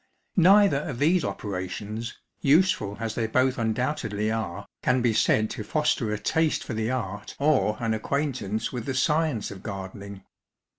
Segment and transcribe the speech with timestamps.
[0.37, 6.11] Neither of these operations, useful as they both undoubtedly are, can be said to foster
[6.11, 10.23] a taste for the art or an acquaintance with the science of gardening.